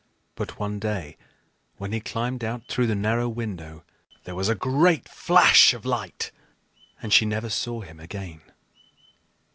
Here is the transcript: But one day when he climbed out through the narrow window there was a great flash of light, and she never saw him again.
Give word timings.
But 0.33 0.57
one 0.57 0.79
day 0.79 1.15
when 1.77 1.91
he 1.91 1.99
climbed 1.99 2.43
out 2.43 2.65
through 2.65 2.87
the 2.87 2.95
narrow 2.95 3.29
window 3.29 3.83
there 4.23 4.33
was 4.33 4.49
a 4.49 4.55
great 4.55 5.07
flash 5.07 5.75
of 5.75 5.85
light, 5.85 6.31
and 7.03 7.13
she 7.13 7.23
never 7.23 7.49
saw 7.51 7.81
him 7.81 7.99
again. 7.99 8.41